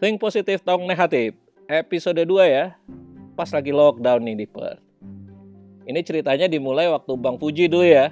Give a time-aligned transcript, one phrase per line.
[0.00, 1.36] Think positif, tong negatif.
[1.68, 2.72] Episode 2 ya.
[3.36, 4.80] Pas lagi lockdown nih di Perth.
[5.84, 8.08] Ini ceritanya dimulai waktu Bang Fuji dulu ya.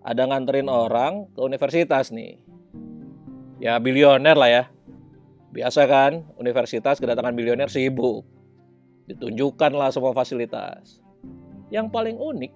[0.00, 2.40] Ada nganterin orang ke universitas nih.
[3.60, 4.64] Ya bilioner lah ya.
[5.52, 8.24] Biasa kan, universitas kedatangan bilioner sibuk.
[9.04, 11.04] Ditunjukkan lah semua fasilitas.
[11.68, 12.52] Yang paling unik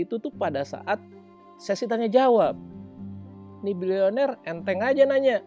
[0.00, 1.04] itu tuh pada saat
[1.60, 2.56] sesi tanya jawab.
[3.60, 5.44] Nih bilioner enteng aja nanya.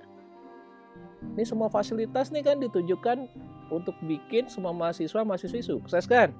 [1.35, 3.27] Ini semua fasilitas nih kan ditujukan
[3.67, 6.31] untuk bikin semua mahasiswa mahasiswi sukses kan.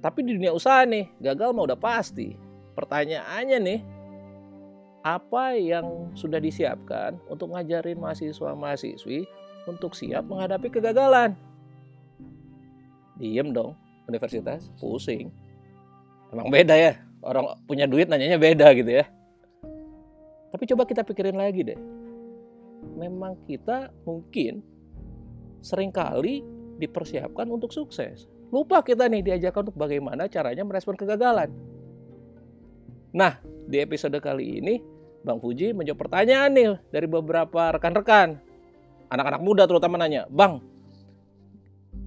[0.00, 2.32] Tapi di dunia usaha nih, gagal mah udah pasti.
[2.72, 3.80] Pertanyaannya nih,
[5.04, 9.28] apa yang sudah disiapkan untuk ngajarin mahasiswa-mahasiswi
[9.68, 11.36] untuk siap menghadapi kegagalan?
[13.20, 13.76] Diem dong,
[14.08, 15.28] universitas, pusing.
[16.32, 19.04] Emang beda ya, orang punya duit nanyanya beda gitu ya.
[20.48, 21.99] Tapi coba kita pikirin lagi deh.
[22.96, 24.64] Memang kita mungkin
[25.60, 26.40] sering kali
[26.80, 28.26] dipersiapkan untuk sukses.
[28.50, 31.52] Lupa kita nih diajarkan untuk bagaimana caranya merespon kegagalan.
[33.14, 34.74] Nah, di episode kali ini
[35.22, 38.40] Bang Fuji menjawab pertanyaan nih dari beberapa rekan-rekan.
[39.10, 40.62] Anak-anak muda terutama nanya, Bang,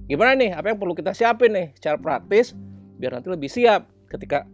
[0.08, 2.56] gimana nih apa yang perlu kita siapin nih secara praktis
[2.96, 4.48] biar nanti lebih siap ketika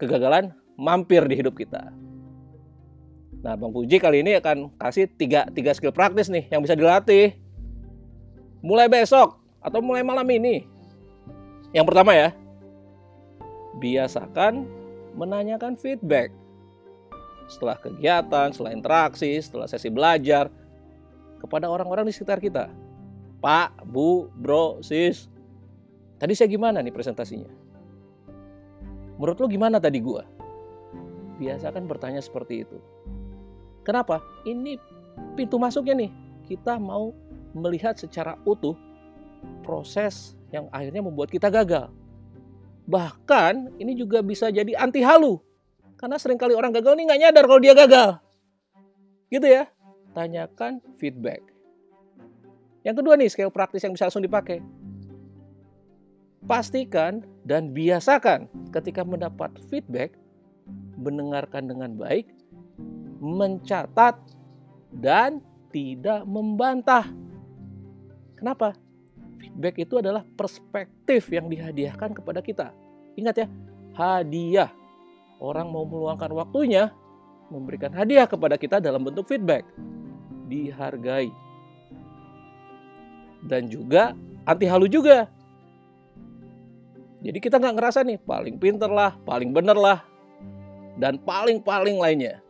[0.00, 1.92] kegagalan mampir di hidup kita.
[3.40, 7.32] Nah, Bang Fuji kali ini akan kasih tiga, tiga skill praktis nih yang bisa dilatih.
[8.60, 10.68] Mulai besok atau mulai malam ini.
[11.72, 12.36] Yang pertama ya,
[13.80, 14.68] biasakan
[15.16, 16.28] menanyakan feedback.
[17.48, 20.52] Setelah kegiatan, setelah interaksi, setelah sesi belajar,
[21.40, 22.68] kepada orang-orang di sekitar kita.
[23.40, 25.32] Pak, Bu, Bro, Sis,
[26.20, 27.48] tadi saya gimana nih presentasinya?
[29.16, 30.28] Menurut lo gimana tadi gua?
[31.40, 32.76] Biasakan bertanya seperti itu.
[33.82, 34.20] Kenapa?
[34.44, 34.76] Ini
[35.34, 36.10] pintu masuknya nih.
[36.46, 37.14] Kita mau
[37.54, 38.76] melihat secara utuh
[39.64, 41.90] proses yang akhirnya membuat kita gagal.
[42.90, 45.38] Bahkan ini juga bisa jadi anti halu.
[45.94, 48.10] Karena sering kali orang gagal nih nggak nyadar kalau dia gagal.
[49.30, 49.70] Gitu ya.
[50.10, 51.44] Tanyakan feedback.
[52.80, 54.64] Yang kedua nih, skill praktis yang bisa langsung dipakai.
[56.40, 60.16] Pastikan dan biasakan ketika mendapat feedback,
[60.96, 62.32] mendengarkan dengan baik,
[63.20, 64.18] mencatat,
[64.90, 65.38] dan
[65.70, 67.06] tidak membantah.
[68.34, 68.74] Kenapa?
[69.38, 72.72] Feedback itu adalah perspektif yang dihadiahkan kepada kita.
[73.14, 73.46] Ingat ya,
[73.94, 74.70] hadiah.
[75.40, 76.92] Orang mau meluangkan waktunya
[77.48, 79.64] memberikan hadiah kepada kita dalam bentuk feedback.
[80.48, 81.32] Dihargai.
[83.40, 84.12] Dan juga
[84.44, 85.28] anti halu juga.
[87.20, 90.00] Jadi kita nggak ngerasa nih paling pinter lah, paling bener lah,
[90.96, 92.40] dan paling-paling lainnya.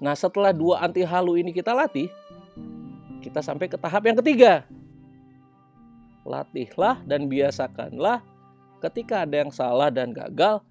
[0.00, 2.08] Nah setelah dua anti halu ini kita latih,
[3.20, 4.64] kita sampai ke tahap yang ketiga.
[6.24, 8.24] Latihlah dan biasakanlah
[8.80, 10.64] ketika ada yang salah dan gagal,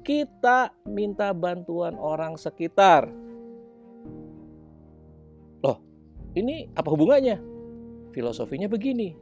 [0.00, 3.12] kita minta bantuan orang sekitar.
[5.60, 5.78] Loh,
[6.32, 7.38] ini apa hubungannya?
[8.16, 9.12] Filosofinya begini.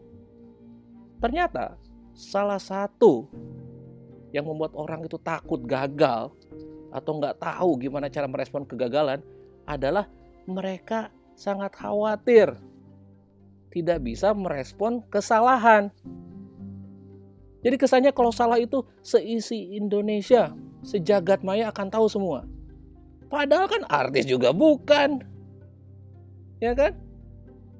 [1.19, 1.75] Ternyata
[2.15, 3.27] salah satu
[4.31, 6.31] yang membuat orang itu takut gagal
[6.91, 9.23] atau nggak tahu gimana cara merespon kegagalan
[9.71, 10.11] adalah
[10.51, 12.59] mereka sangat khawatir
[13.71, 15.89] tidak bisa merespon kesalahan.
[17.63, 20.51] Jadi kesannya kalau salah itu seisi Indonesia,
[20.83, 22.45] sejagat maya akan tahu semua.
[23.31, 25.23] Padahal kan artis juga bukan.
[26.59, 26.99] Ya kan?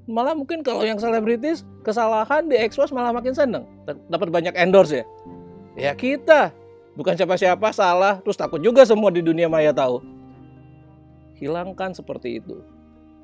[0.07, 3.67] Malah mungkin kalau yang selebritis kesalahan diekspos malah makin seneng.
[3.85, 5.05] Dapat banyak endorse ya.
[5.75, 6.55] Ya kita.
[6.95, 10.03] Bukan siapa-siapa salah terus takut juga semua di dunia maya tahu.
[11.41, 12.61] Hilangkan seperti itu.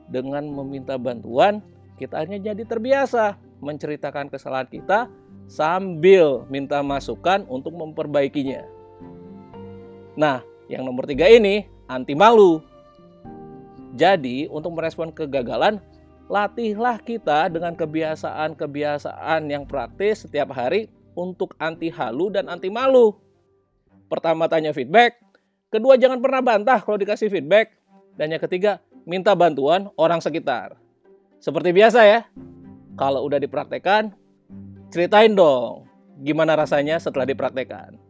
[0.09, 1.61] Dengan meminta bantuan,
[2.01, 5.05] kita hanya jadi terbiasa menceritakan kesalahan kita
[5.45, 8.65] sambil minta masukan untuk memperbaikinya.
[10.17, 12.59] Nah, yang nomor tiga ini anti malu.
[13.93, 15.81] Jadi, untuk merespon kegagalan,
[16.27, 23.15] latihlah kita dengan kebiasaan-kebiasaan yang praktis setiap hari untuk anti halu dan anti malu.
[24.11, 25.17] Pertama tanya feedback,
[25.73, 27.73] kedua jangan pernah bantah kalau dikasih feedback,
[28.17, 30.75] dan yang ketiga, minta bantuan orang sekitar.
[31.37, 32.19] Seperti biasa ya,
[32.97, 34.11] kalau udah dipraktekan,
[34.89, 35.85] ceritain dong
[36.25, 38.06] gimana rasanya setelah dipraktekan.